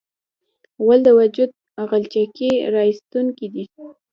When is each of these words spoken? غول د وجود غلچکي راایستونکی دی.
غول 0.83 0.99
د 1.05 1.09
وجود 1.19 1.49
غلچکي 1.89 2.51
راایستونکی 2.75 3.47
دی. 3.53 3.63